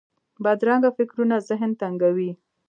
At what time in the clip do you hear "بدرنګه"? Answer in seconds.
0.43-0.89